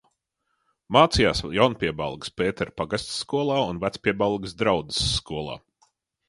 [0.95, 5.61] Mācījās Jaunpiebalgas Pētera pagastskolā un Vecpiebalgas draudzes skolā.